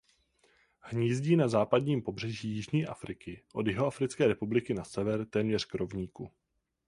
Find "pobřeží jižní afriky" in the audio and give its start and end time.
2.01-3.41